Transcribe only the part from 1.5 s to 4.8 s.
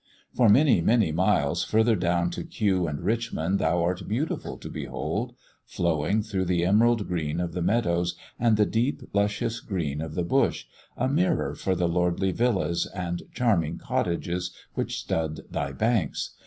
further down to Kew and Richmond thou art beautiful to